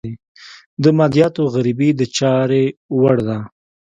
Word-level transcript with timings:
د 0.83 0.85
مادیاتو 0.97 1.43
غريبي 1.53 1.89
د 1.99 2.01
چارې 2.17 2.63
وړ 2.99 3.17
ده. 3.27 3.37